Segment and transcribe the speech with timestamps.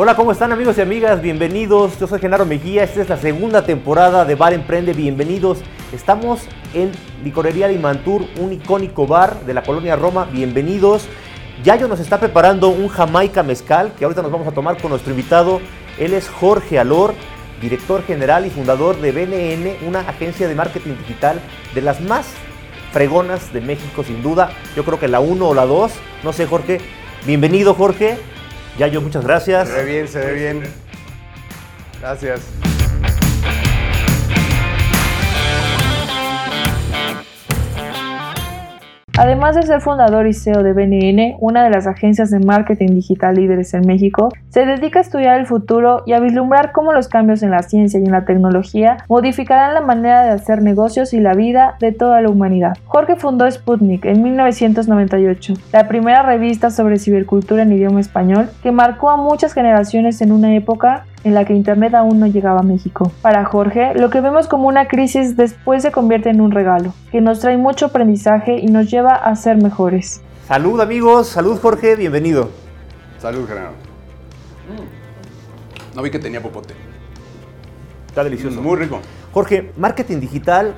[0.00, 1.20] Hola, ¿cómo están amigos y amigas?
[1.20, 1.98] Bienvenidos.
[1.98, 2.84] Yo soy Genaro Mejía.
[2.84, 4.92] Esta es la segunda temporada de Bar Emprende.
[4.92, 5.58] Bienvenidos.
[5.92, 6.42] Estamos
[6.72, 6.92] en
[7.24, 10.28] Licorería Limantur, un icónico bar de la colonia Roma.
[10.30, 11.08] Bienvenidos.
[11.64, 15.10] Yayo nos está preparando un Jamaica Mezcal que ahorita nos vamos a tomar con nuestro
[15.10, 15.60] invitado.
[15.98, 17.12] Él es Jorge Alor,
[17.60, 21.40] director general y fundador de BNN, una agencia de marketing digital
[21.74, 22.34] de las más
[22.92, 24.52] fregonas de México, sin duda.
[24.76, 25.90] Yo creo que la 1 o la 2.
[26.22, 26.78] No sé, Jorge.
[27.26, 28.16] Bienvenido, Jorge.
[28.78, 29.68] Yayo, muchas gracias.
[29.68, 30.62] Se ve bien, se ve bien.
[32.00, 32.67] Gracias.
[39.18, 43.34] Además de ser fundador y CEO de BNN, una de las agencias de marketing digital
[43.34, 47.42] líderes en México, se dedica a estudiar el futuro y a vislumbrar cómo los cambios
[47.42, 51.34] en la ciencia y en la tecnología modificarán la manera de hacer negocios y la
[51.34, 52.78] vida de toda la humanidad.
[52.84, 59.10] Jorge fundó Sputnik en 1998, la primera revista sobre cibercultura en idioma español que marcó
[59.10, 63.12] a muchas generaciones en una época en la que Internet aún no llegaba a México.
[63.22, 67.20] Para Jorge, lo que vemos como una crisis después se convierte en un regalo, que
[67.20, 70.22] nos trae mucho aprendizaje y nos lleva a ser mejores.
[70.46, 72.48] Salud amigos, salud Jorge, bienvenido.
[73.18, 73.72] Salud, Genaro.
[75.94, 76.74] No vi que tenía popote.
[78.06, 78.60] Está delicioso.
[78.62, 79.00] Muy rico.
[79.32, 80.74] Jorge, marketing digital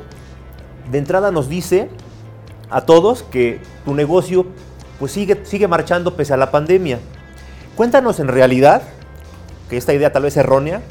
[0.90, 1.88] de entrada nos dice
[2.70, 4.46] a todos que tu negocio
[4.98, 6.98] pues sigue, sigue marchando pese a la pandemia.
[7.76, 8.82] Cuéntanos en realidad,
[9.70, 10.82] que esta idea tal vez errónea,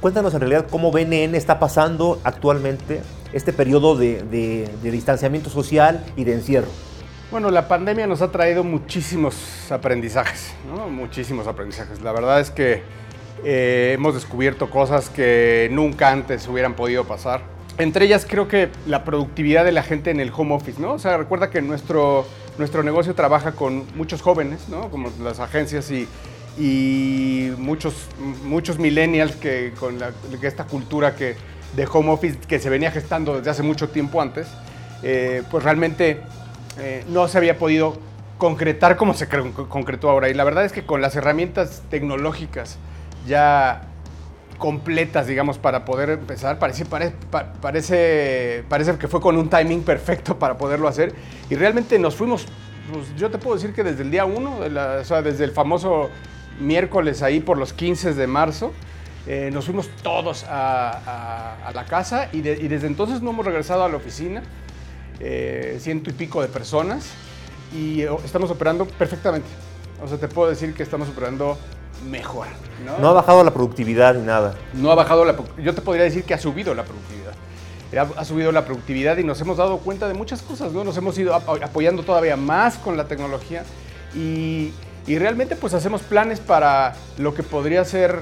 [0.00, 3.02] cuéntanos en realidad cómo BNN está pasando actualmente
[3.32, 6.68] este periodo de, de- distanciamiento social y de encierro.
[7.30, 10.88] Bueno, la pandemia nos ha traído muchísimos aprendizajes, ¿no?
[10.88, 12.02] Muchísimos aprendizajes.
[12.02, 12.82] La verdad es que
[13.44, 17.40] eh, hemos descubierto cosas que nunca antes hubieran podido pasar.
[17.78, 20.92] Entre ellas creo que la productividad de la gente en el home office, ¿no?
[20.92, 22.26] O sea, recuerda que nuestro,
[22.58, 24.90] nuestro negocio trabaja con muchos jóvenes, ¿no?
[24.90, 26.06] Como las agencias y,
[26.58, 27.94] y muchos,
[28.44, 30.12] muchos millennials que con la-
[30.42, 31.36] esta cultura que,
[31.74, 34.46] de home office que se venía gestando desde hace mucho tiempo antes,
[35.02, 36.20] eh, pues realmente
[36.78, 37.96] eh, no se había podido
[38.38, 40.28] concretar como se cre- concretó ahora.
[40.28, 42.76] Y la verdad es que con las herramientas tecnológicas
[43.26, 43.82] ya
[44.58, 49.82] completas, digamos, para poder empezar, parece, pare- pa- parece, parece que fue con un timing
[49.82, 51.14] perfecto para poderlo hacer.
[51.50, 52.46] Y realmente nos fuimos,
[52.92, 54.58] pues, yo te puedo decir que desde el día 1,
[55.00, 56.10] o sea, desde el famoso
[56.60, 58.72] miércoles ahí por los 15 de marzo,
[59.26, 63.30] eh, nos fuimos todos a, a- a la casa y, de- y desde entonces no
[63.30, 64.42] hemos regresado a la oficina
[65.20, 67.10] eh, ciento y pico de personas
[67.74, 69.46] y eh, estamos operando perfectamente.
[70.04, 71.56] O sea, te puedo decir que estamos operando
[72.08, 72.48] mejor.
[72.84, 74.54] No, No ha bajado la productividad ni nada.
[74.74, 75.36] No ha bajado la...
[75.62, 77.32] Yo te podría decir que ha subido la productividad.
[78.16, 80.82] Ha, ha subido la productividad y nos hemos dado cuenta de muchas cosas, ¿no?
[80.82, 83.62] Nos hemos ido apo- apoyando todavía más con la tecnología
[84.16, 84.72] y,
[85.06, 88.20] y realmente pues hacemos planes para lo que podría ser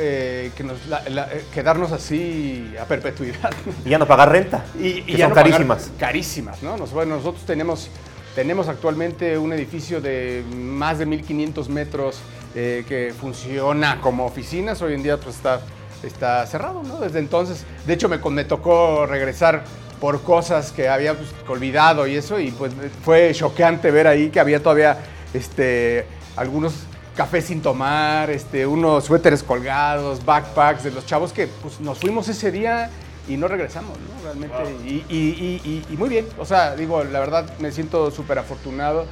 [0.00, 3.50] eh, que nos, la- la- eh, quedarnos así a perpetuidad.
[3.84, 5.90] Y ya no pagar renta, Y, que y son no carísimas.
[5.98, 6.76] Carísimas, ¿no?
[6.76, 7.88] Nos- bueno, nosotros tenemos,
[8.34, 12.20] tenemos actualmente un edificio de más de 1500 metros
[12.54, 14.80] eh, que funciona como oficinas.
[14.82, 15.60] Hoy en día pues está,
[16.04, 17.00] está cerrado, ¿no?
[17.00, 19.64] Desde entonces, de hecho me, me tocó regresar
[20.00, 22.72] por cosas que había pues, olvidado y eso, y pues
[23.04, 24.96] fue choqueante ver ahí que había todavía
[25.34, 26.06] este,
[26.36, 26.74] algunos
[27.16, 32.28] cafés sin tomar, este, unos suéteres colgados, backpacks de los chavos que pues, nos fuimos
[32.28, 32.90] ese día
[33.28, 34.22] y no regresamos, ¿no?
[34.22, 34.56] Realmente.
[34.86, 36.26] Y, y- y- y- y muy bien.
[36.38, 39.06] O sea, digo, la verdad me siento súper afortunado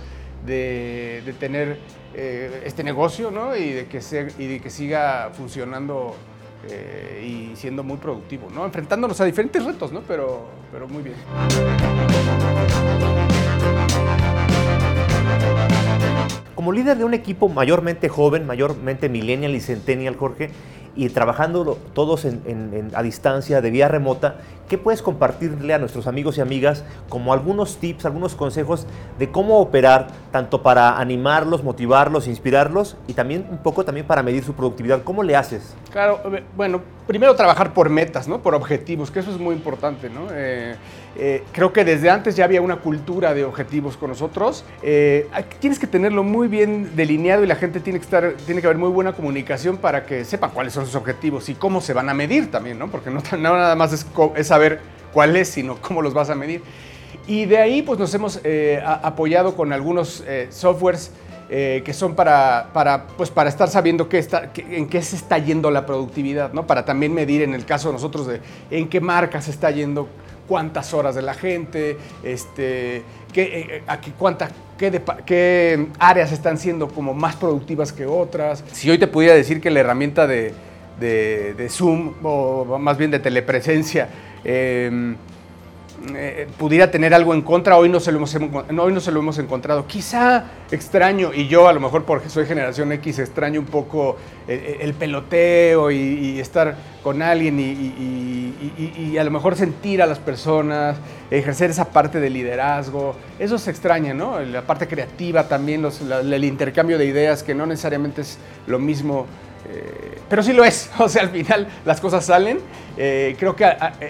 [0.47, 1.81] de, de tener
[2.15, 3.57] eh, este negocio, ¿no?
[3.57, 6.17] Y de que, se- y de que siga funcionando
[6.71, 8.65] eh, y siendo muy productivo, ¿no?
[8.65, 10.01] Enfrentándonos a diferentes retos, ¿no?
[10.03, 11.17] Pero, pero muy bien.
[16.67, 20.51] Como líder de un equipo mayormente joven, mayormente millennial y centennial, Jorge,
[20.97, 22.27] y trabajando todos
[22.95, 24.37] a distancia, de vía remota,
[24.69, 28.87] ¿qué puedes compartirle a nuestros amigos y amigas como algunos tips, algunos consejos
[29.19, 34.43] de cómo operar, tanto para animarlos, motivarlos, inspirarlos, y también un poco también para medir
[34.43, 35.03] su productividad?
[35.03, 35.75] ¿Cómo le haces?
[35.93, 38.41] Claro, eh, bueno, primero trabajar por metas, ¿no?
[38.41, 40.29] Por objetivos, que eso es muy importante, ¿no?
[40.33, 40.77] Eh,
[41.19, 44.65] eh, creo que desde antes ya había una cultura de objetivos con nosotros.
[45.61, 48.79] Tienes que tenerlo muy bien delineado y la gente tiene que estar, tiene que haber
[48.79, 52.51] muy buena comunicación para que sepan cuáles son objetivos y cómo se van a medir
[52.51, 52.89] también, ¿no?
[52.91, 54.07] Porque no, no nada más es,
[54.37, 54.81] es saber
[55.13, 56.63] cuál es, sino cómo los vas a medir.
[57.27, 61.11] Y de ahí pues nos hemos eh, apoyado con algunos eh, softwares
[61.49, 65.17] eh, que son para, para, pues, para estar sabiendo qué está, qué- en qué se
[65.17, 66.67] está yendo la productividad, ¿no?
[66.67, 68.41] Para también medir en el caso de nosotros de
[68.71, 70.09] en qué marca se está yendo,
[70.49, 73.03] cuántas horas de la gente, este,
[73.33, 73.43] qué,
[73.77, 74.51] eh, a qué- cuánta
[75.25, 78.63] qué, áreas están siendo como más productivas que otras.
[78.73, 80.53] Si hoy te pudiera decir que la herramienta de,
[81.69, 84.09] Zoom, o más bien de telepresencia,
[84.45, 85.17] em,
[86.15, 89.39] eh, pudiera tener algo en contra, hoy no, se lo hemos, hoy no lo hemos
[89.39, 89.87] encontrado.
[89.87, 94.17] Quizá extraño, y yo a lo mejor porque soy generación X, extraño un poco
[94.47, 100.99] eh, el, peloteo y, estar con alguien y, a lo mejor sentir a las personas,
[101.31, 103.17] ejercer esa parte de liderazgo.
[103.39, 104.39] Eso se extraña, ¿no?
[104.41, 109.27] La parte creativa también, el intercambio de ideas, que no necesariamente es lo mismo
[109.69, 112.59] eh, pero sí lo es, o sea, al final las cosas salen.
[112.97, 113.67] Eh, creo que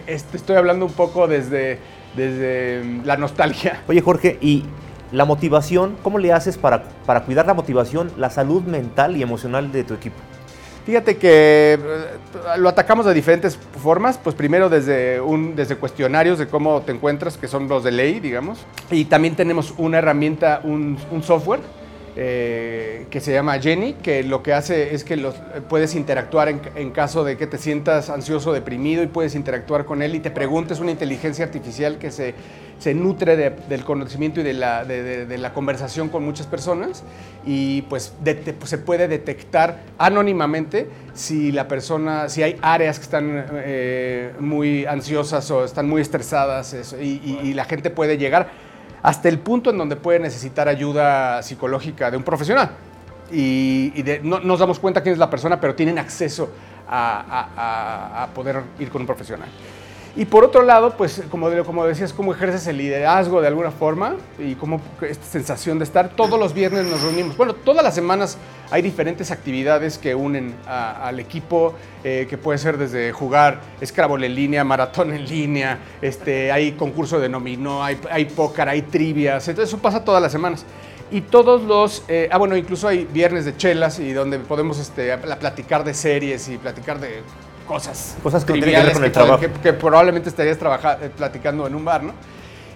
[0.07, 1.79] este, estoy hablando un poco desde,
[2.17, 3.83] desde mm, la nostalgia.
[3.89, 4.65] Oye Jorge, ¿y
[5.13, 9.73] la motivación, cómo le haces para, para cuidar la motivación, la salud mental y emocional
[9.73, 10.17] de tu equipo?
[10.85, 11.79] Fíjate que eh,
[12.59, 17.37] lo atacamos de diferentes formas, pues primero desde, un, desde cuestionarios de cómo te encuentras,
[17.37, 21.59] que son los de ley, digamos, y también tenemos una herramienta, un, un software
[22.19, 25.35] eh, que se llama Jenny, que lo que hace es que los,
[25.69, 30.15] puedes interactuar en, caso de que te sientas ansioso, deprimido y puedes interactuar con él
[30.15, 32.35] y te preguntes una inteligencia artificial que se,
[32.79, 37.05] se nutre del conocimiento y de la, de, la, conversación con muchas personas
[37.45, 38.15] y pues,
[38.65, 45.51] se puede detectar anónimamente si la persona, si hay áreas que están eh, muy ansiosas
[45.51, 48.49] o están muy estresadas y, y la gente puede llegar
[49.07, 52.73] hasta el punto en donde puede necesitar ayuda psicológica de un profesional.
[53.31, 53.93] Y,
[54.25, 56.51] no, nos damos cuenta quién es la persona, pero tienen acceso
[56.89, 59.49] a poder ir con un profesional.
[60.19, 64.17] Y por otro lado, pues como, como decías, cómo ejerces el liderazgo de alguna forma
[64.39, 66.09] y cómo esta sensación de estar.
[66.17, 67.37] Todos los viernes nos reunimos.
[67.37, 68.39] Bueno, todas las semanas
[68.71, 74.35] hay diferentes actividades que unen al equipo, eh, que puede ser desde jugar Scrabble en
[74.35, 79.47] línea, maratón en línea, este, hay concurso de nominó, hay, hay póker, hay trivias.
[79.49, 80.65] Entonces eso pasa todas las semanas.
[81.11, 85.17] Y todos los, eh, ah bueno, incluso hay viernes de chelas y donde podemos este,
[85.19, 87.23] platicar de series y platicar de
[87.67, 89.45] cosas, cosas que, con el trabajo.
[89.63, 92.13] Que, probablemente estarías eh, platicando en un bar, ¿no?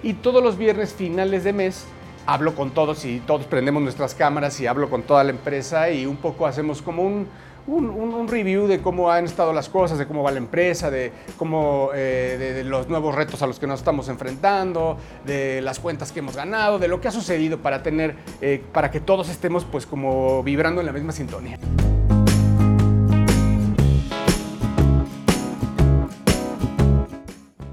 [0.03, 1.85] Y todos los viernes finales de mes
[2.27, 6.07] hablo con todos y todos prendemos nuestras cámaras y hablo con toda la empresa y
[6.07, 7.27] un poco hacemos como un,
[7.67, 11.91] un, review de cómo han estado las cosas, de cómo va la empresa, de cómo
[11.95, 16.21] eh, de, los nuevos retos a los que nos estamos enfrentando, de las cuentas que
[16.21, 19.87] hemos ganado, de lo que ha sucedido para tener, eh, para que todos estemos pues
[19.87, 21.59] como vibrando en la misma sintonía.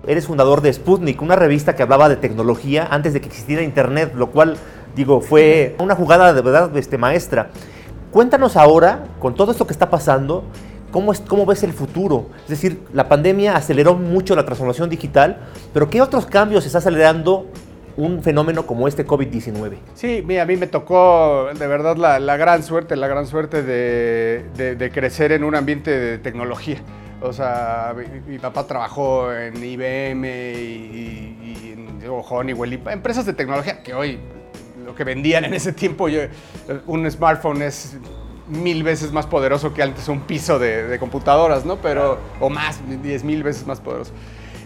[0.08, 4.14] Eres fundador de Sputnik, una revista que hablaba de tecnología antes de que existiera Internet,
[4.16, 4.58] lo cual,
[4.96, 7.50] digo, fue una jugada de verdad este, maestra.
[8.12, 10.46] Cuéntanos ahora, con todo esto que está pasando,
[10.92, 12.30] ¿cómo, es, ¿cómo ves el futuro?
[12.44, 15.38] Es decir, la pandemia aceleró mucho la transformación digital,
[15.74, 17.48] pero ¿qué otros cambios está acelerando
[17.98, 19.78] un fenómeno como este COVID-19?
[19.96, 25.34] Sí, a mí me tocó de verdad la, gran suerte, la gran suerte de, crecer
[25.34, 26.78] en un ambiente de tecnología.
[27.22, 27.96] O sea,
[28.28, 34.20] mi, papá trabajó en IBM y, en Honeywell, y empresas de tecnología que hoy
[34.86, 36.08] lo que vendían en ese tiempo,
[36.86, 37.98] un smartphone es
[38.48, 41.78] mil veces más poderoso que antes un piso de, computadoras, ¿no?
[41.78, 44.14] Pero, o más, diez mil veces más poderoso.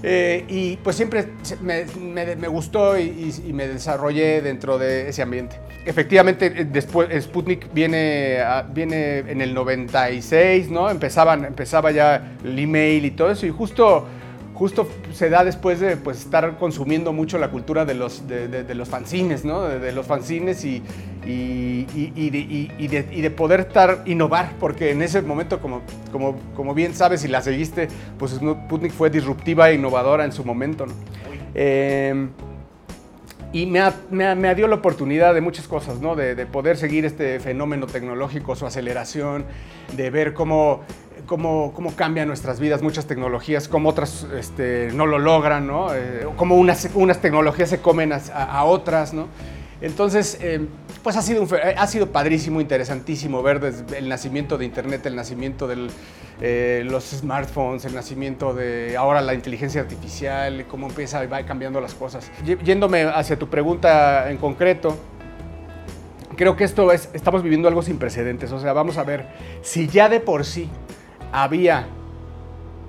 [0.04, 1.28] Eh, y pues siempre
[1.62, 5.58] me, gustó y, me desarrollé dentro de ese ambiente.
[5.86, 8.40] Efectivamente, eh, después Sputnik viene,
[8.74, 10.90] viene en el 96, ¿no?
[10.90, 14.08] Empezaban, empezaba ya el email y todo eso y justo
[14.62, 18.90] justo se da después de pues, estar consumiendo mucho la cultura de los, de, los
[18.90, 19.64] fanzines, ¿no?
[19.64, 20.84] De, los fanzines y,
[21.26, 27.24] y, y, de, poder estar, innovar, porque en ese momento, como, como, como bien sabes
[27.24, 27.88] y la seguiste,
[28.18, 30.94] pues Sputnik fue disruptiva e innovadora en su momento, ¿no?
[31.54, 32.28] Eh,
[33.54, 36.16] y me, me, me, dio la oportunidad de muchas cosas, ¿no?
[36.16, 39.46] De, de, poder seguir este fenómeno tecnológico, su aceleración,
[39.98, 40.82] de ver cómo
[41.26, 45.94] cómo, cómo cambian nuestras vidas muchas tecnologías, cómo otras este, no lo logran, ¿no?
[45.94, 49.28] Eh, cómo unas, unas tecnologías se comen a, otras, ¿no?
[49.82, 50.68] Entonces, eh,
[51.04, 55.68] pues ha sido, ha sido padrísimo, interesantísimo ver desde el nacimiento de Internet, el nacimiento
[55.68, 55.88] de
[56.40, 61.82] eh, los smartphones, el nacimiento de ahora la inteligencia artificial, cómo empieza y va cambiando
[61.82, 62.32] las cosas.
[62.64, 64.96] Yéndome hacia tu pregunta en concreto,
[66.36, 68.52] creo que esto es, estamos viviendo algo sin precedentes.
[68.52, 69.28] O sea, vamos a ver
[69.62, 70.70] si ya de por sí
[71.32, 71.88] había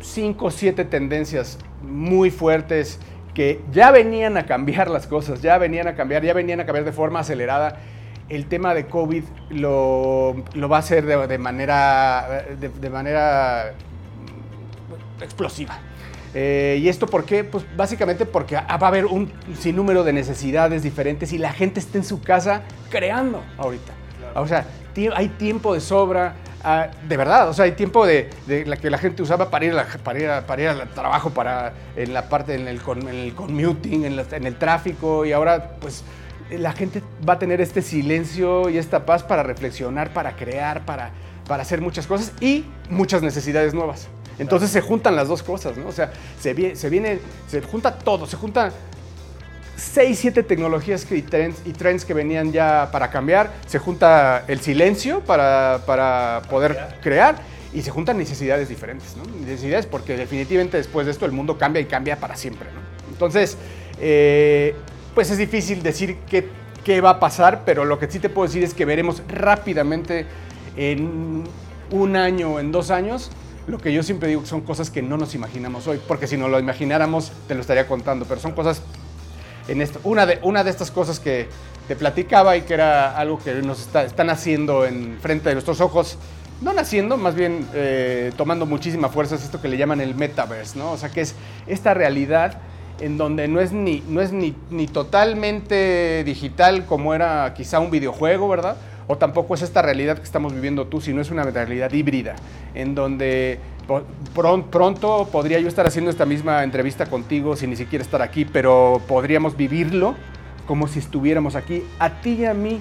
[0.00, 2.98] cinco o siete tendencias muy fuertes
[3.34, 6.84] que ya venían a cambiar las cosas, ya venían a cambiar, ya venían a cambiar
[6.84, 7.78] de forma acelerada.
[8.28, 13.72] El tema de COVID lo, va a hacer de, manera, de, manera
[15.20, 15.78] explosiva.
[16.34, 17.44] Eh, ¿Y esto por qué?
[17.44, 21.98] Pues básicamente porque va a haber un sinnúmero de necesidades diferentes y la gente está
[21.98, 23.92] en su casa creando ahorita.
[24.34, 24.66] O sea,
[25.14, 28.30] hay tiempo de sobra, Ah, de verdad, o sea, hay tiempo de,
[28.66, 32.14] la que la gente usaba para ir, para ir, para ir al trabajo, para en
[32.14, 36.04] la parte, en el, con, el commuting, en, el tráfico, y ahora pues
[36.50, 41.10] la gente va a tener este silencio y esta paz para reflexionar, para crear, para,
[41.48, 44.08] para hacer muchas cosas y muchas necesidades nuevas.
[44.38, 45.88] Entonces se juntan las dos cosas, ¿no?
[45.88, 48.70] O sea, se, viene, se junta todo, se junta
[49.82, 53.52] 6, 7 tecnologías que, y, trends, que venían ya para cambiar.
[53.66, 57.36] Se junta el silencio para, para poder crear.
[57.74, 59.24] y se juntan necesidades diferentes, ¿no?
[59.40, 62.68] Necesidades porque definitivamente después de esto el mundo cambia y cambia para siempre.
[63.10, 63.56] Entonces,
[63.98, 64.74] eh,
[65.14, 66.48] pues es difícil decir qué,
[66.84, 70.26] qué, va a pasar, pero lo que sí te puedo decir es que veremos rápidamente
[70.76, 71.44] en
[71.90, 73.30] un año o en dos años
[73.66, 76.36] lo que yo siempre digo que son cosas que no nos imaginamos hoy, porque si
[76.36, 78.82] no lo imagináramos te lo estaría contando, pero son cosas
[80.04, 81.48] una de, una de estas cosas que
[81.88, 86.18] te platicaba y que era algo que nos están haciendo en frente de nuestros ojos,
[86.60, 90.78] no naciendo, más bien eh, tomando muchísima fuerza, es esto que le llaman el metaverse,
[90.78, 90.92] ¿no?
[90.92, 91.34] O sea, que es
[91.66, 92.58] esta realidad
[93.00, 97.90] en donde no es ni, no es ni, ni totalmente digital como era quizá un
[97.90, 98.76] videojuego, ¿verdad?
[99.06, 102.34] o tampoco es esta realidad que estamos viviendo tú, sino es una realidad híbrida,
[102.74, 103.58] en donde
[104.70, 109.00] pronto podría yo estar haciendo esta misma entrevista contigo sin ni siquiera estar aquí, pero
[109.06, 110.14] podríamos vivirlo
[110.66, 111.84] como si estuviéramos aquí.
[111.98, 112.80] A ti y a mí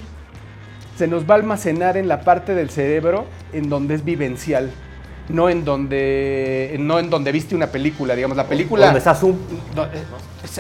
[0.98, 4.72] se nos va a almacenar en la parte del cerebro en donde es vivencial.
[5.30, 8.88] No en donde, no en donde viste una película, digamos, la película...
[8.88, 9.40] Donde estás un...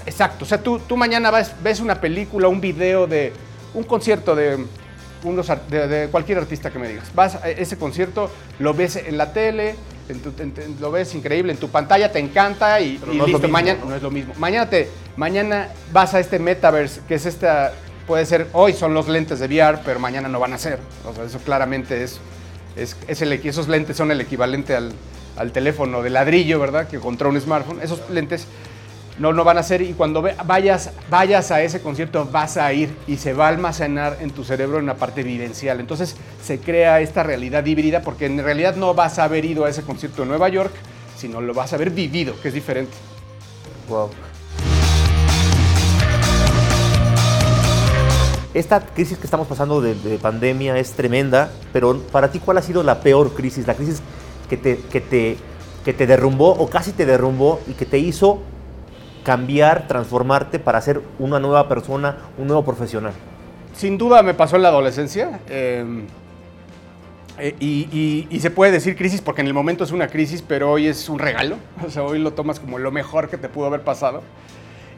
[0.06, 1.32] Exacto, o sea, tú, tú mañana
[1.62, 3.34] ves una película, un video de
[3.74, 4.66] un concierto de
[5.70, 7.14] de, cualquier artista que me digas.
[7.14, 8.30] Vas a ese concierto,
[8.60, 9.76] lo ves en la tele,
[10.80, 13.48] lo ves increíble en tu pantalla, te encanta y, listo.
[13.48, 14.34] mañana no es lo mismo.
[14.38, 17.74] Mañana, te, mañana vas a este metaverse, que es esta,
[18.08, 20.80] puede ser, hoy son los lentes de VR, pero mañana no van a ser.
[21.06, 22.20] O sea, eso claramente es,
[22.76, 24.92] es, es el, esos lentes son el equivalente al,
[25.38, 26.88] al teléfono de ladrillo, ¿verdad?
[26.88, 27.82] Que contra un smartphone.
[27.82, 28.48] Esos lentes
[29.20, 32.96] no, no van a ser y cuando vayas, vayas a ese concierto vas a ir
[33.08, 35.80] y se va a almacenar en tu cerebro en una parte vivencial.
[35.80, 39.70] Entonces se crea esta realidad híbrida porque en realidad no vas a haber ido a
[39.70, 40.74] ese concierto en Nueva York,
[41.18, 42.94] sino lo vas a haber vivido, que es diferente.
[43.90, 44.10] Wow.
[48.54, 52.84] Esta crisis que estamos pasando de, pandemia es tremenda, pero para ti, ¿cuál ha sido
[52.84, 53.66] la peor crisis?
[53.66, 54.02] La crisis
[54.50, 55.38] que te, que te,
[55.86, 58.42] que te derrumbó o casi te derrumbó y que te hizo
[59.24, 63.14] cambiar, transformarte para ser una nueva persona, un nuevo profesional?
[63.76, 65.40] Sin duda me pasó en la adolescencia.
[65.50, 66.06] Em,
[67.40, 70.88] eh, y, se puede decir crisis porque en el momento es una crisis, pero hoy
[70.88, 71.58] es un regalo.
[71.86, 74.22] O sea, hoy lo tomas como lo mejor que te pudo haber pasado.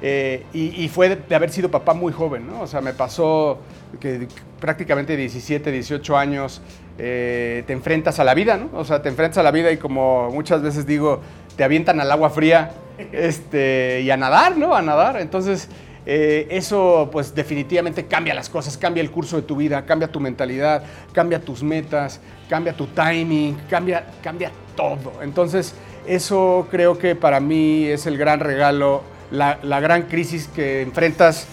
[0.01, 2.62] Eh, y, fue de, haber sido papá muy joven, ¿no?
[2.62, 3.60] O sea, me pasó
[4.01, 4.27] que
[4.60, 6.62] prácticamente 17, 18 años
[6.98, 8.70] eh, te enfrentas a la vida, ¿no?
[8.74, 11.22] O sea, te enfrentas a la vida y como muchas veces digo,
[11.56, 12.74] te avientan al agua fría
[13.12, 14.76] este, y a nadar, ¿no?
[14.76, 15.20] A nadar.
[15.20, 15.70] Entonces,
[16.06, 20.20] eh, eso pues definitivamente cambia las cosas, cambia el curso de tu vida, cambia tu
[20.20, 20.84] mentalidad,
[21.14, 22.20] cambia tus metas,
[22.50, 25.14] cambia tu timing, cambia, cambia todo.
[25.22, 25.74] Entonces,
[26.06, 31.48] eso creo que para mí es el gran regalo, la, la gran crisis que enfrentas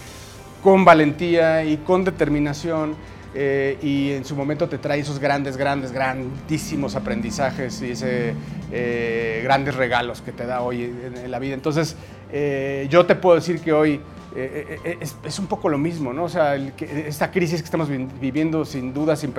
[0.63, 2.97] con valentía y con determinación
[3.35, 8.35] eh, y en su momento te trae esos grandes, grandes, grandísimos aprendizajes y ese
[8.73, 11.55] eh, grandes regalos que te da hoy en, la vida.
[11.55, 11.97] Entonces,
[12.33, 14.01] eh, yo te puedo decir que hoy
[14.35, 16.25] es, un poco lo mismo, ¿no?
[16.25, 17.89] O sea, esta crisis que estamos
[18.21, 19.33] viviendo sin duda, sin,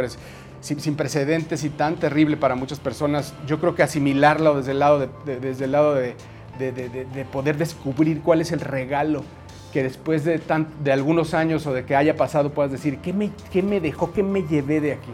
[0.61, 4.99] sin, precedentes y tan terrible para muchas personas, yo creo que asimilarlo desde el lado
[4.99, 6.15] de, desde el lado de,
[6.59, 9.23] de poder descubrir cuál es el regalo
[9.71, 10.39] que después de,
[10.83, 14.11] de algunos años o de que haya pasado puedas decir, ¿qué me, qué me dejó?
[14.11, 15.11] ¿Qué me llevé de aquí?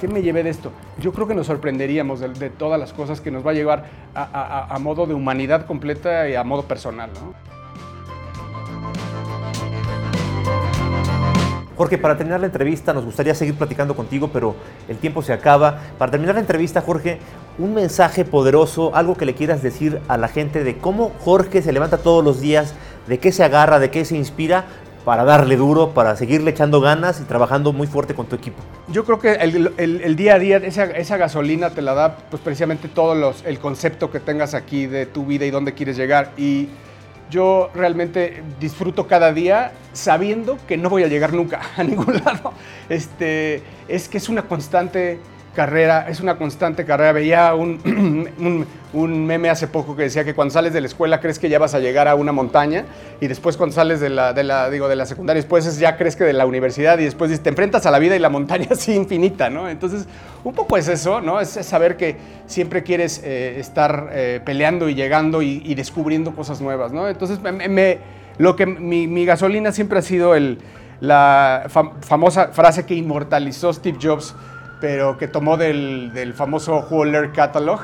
[0.00, 0.70] ¿Qué me llevé de esto?
[1.00, 4.78] Yo creo que nos sorprenderíamos de, todas las cosas que nos va a llevar a,
[4.80, 7.10] modo de humanidad completa y a modo personal.
[11.76, 14.56] Jorge, para terminar la entrevista, nos gustaría seguir platicando contigo, pero
[14.88, 15.78] el tiempo se acaba.
[15.96, 17.18] Para terminar la entrevista, Jorge,
[17.56, 21.72] un mensaje poderoso, algo que le quieras decir a la gente de cómo Jorge se
[21.72, 22.74] levanta todos los días
[23.08, 24.66] de qué se agarra, de qué se inspira
[25.04, 28.58] para darle duro, para seguirle echando ganas y trabajando muy fuerte con tu equipo?
[28.88, 33.14] Yo creo que el, día a día, esa, gasolina te la da pues precisamente todo
[33.14, 36.32] los, el concepto que tengas aquí de tu vida y dónde quieres llegar.
[36.36, 36.68] Y
[37.30, 42.52] yo realmente disfruto cada día sabiendo que no voy a llegar nunca a ningún lado.
[42.90, 45.18] Este, es que es una constante
[46.08, 47.12] es una constante carrera.
[47.12, 51.48] Veía un, meme hace poco que decía que cuando sales de la escuela crees que
[51.48, 52.84] ya vas a llegar a una montaña
[53.20, 56.32] y después cuando sales de la, digo, de la secundaria, después ya crees que de
[56.32, 59.68] la universidad y después te enfrentas a la vida y la montaña así infinita, ¿no?
[59.68, 60.06] Entonces,
[60.44, 61.40] un poco es eso, ¿no?
[61.40, 66.92] Es, saber que siempre quieres eh, estar eh, peleando y llegando y, descubriendo cosas nuevas,
[66.92, 67.08] ¿no?
[67.08, 67.98] Entonces, me,
[68.38, 70.58] lo que mi, mi, gasolina siempre ha sido el,
[71.00, 71.66] la
[72.00, 74.34] famosa frase que inmortalizó Steve Jobs
[74.80, 77.80] pero que tomó del, famoso Waller Catalog,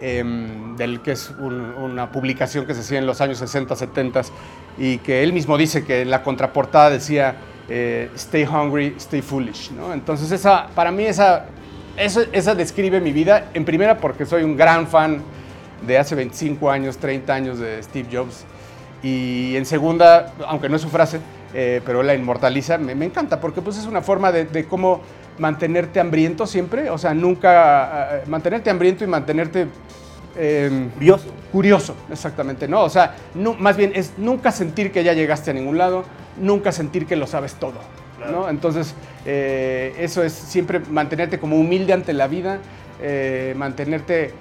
[0.00, 4.22] em, del que es una publicación que se hacía en los años 60, 70
[4.78, 7.36] y que él mismo dice que en la contraportada decía
[7.68, 9.70] eh, Stay hungry, stay foolish.
[9.70, 9.92] ¿no?
[9.92, 11.46] Entonces, esa, para mí esa,
[11.96, 15.22] esa describe mi vida, en primera porque soy un gran fan
[15.86, 18.44] de hace 25 años, 30 años de Steve Jobs,
[19.02, 21.20] y en segunda, aunque no es su frase,
[21.54, 25.00] eh, pero la inmortaliza, me, encanta, porque pues es una forma de, de cómo
[25.38, 29.66] mantenerte hambriento siempre, o sea, nunca, eh, mantenerte hambriento y mantenerte...
[30.34, 30.88] Eh,
[31.52, 31.94] curioso.
[32.10, 32.82] exactamente, ¿no?
[32.82, 33.14] O sea,
[33.58, 36.04] más bien es nunca sentir que ya llegaste a ningún lado,
[36.40, 37.74] nunca sentir que lo sabes todo,
[38.30, 38.48] ¿no?
[38.48, 38.94] Entonces,
[39.26, 42.58] eh, eso es siempre mantenerte como humilde ante la vida,
[43.02, 44.32] eh, mantenerte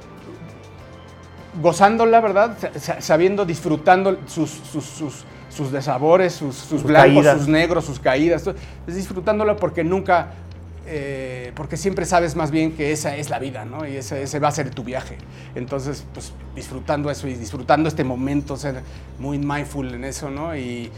[1.61, 2.57] gozándola, ¿verdad?
[2.99, 8.47] Sabiendo, disfrutando sus, sus, sus, sus desabores, sus, blancos, sus negros, sus caídas.
[8.87, 10.31] Es disfrutándola porque nunca
[10.87, 13.87] eh, porque siempre sabes más bien que esa es la vida, ¿no?
[13.87, 15.17] Y ese, va a ser tu viaje.
[15.53, 18.81] Entonces, pues disfrutando eso y disfrutando este momento, ser
[19.19, 20.55] muy mindful en eso, ¿no?
[20.55, 20.91] Y,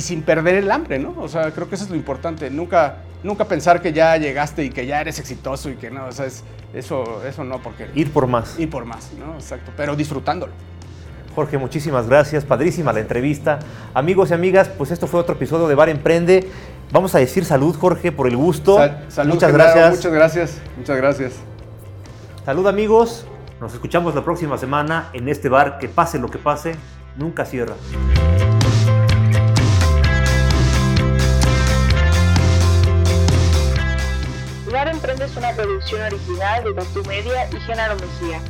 [0.00, 1.14] sin perder el hambre, ¿no?
[1.18, 2.50] O sea, creo que eso es lo importante.
[2.50, 6.12] Nunca, nunca pensar que ya llegaste y que ya eres exitoso y que no, o
[6.12, 6.26] sea,
[6.74, 7.88] eso, eso no, porque...
[7.94, 8.58] Ir por más.
[8.58, 9.34] Ir por más, ¿no?
[9.34, 10.52] Exacto, pero disfrutándolo.
[11.34, 13.60] Jorge, muchísimas gracias, padrísima la entrevista.
[13.94, 16.48] Amigos y amigas, pues esto fue otro episodio de Bar Emprende.
[16.92, 18.78] Vamos a decir salud, Jorge, por el gusto.
[19.08, 19.96] salud, muchas gracias.
[19.96, 20.58] Muchas gracias.
[20.76, 21.32] Muchas gracias.
[22.44, 23.26] Salud, amigos.
[23.60, 26.74] Nos escuchamos la próxima semana en este bar que pase lo que pase,
[27.16, 27.74] nunca cierra.
[34.72, 38.40] Bar Emprende es una producción original de Media y Genaro Mejía.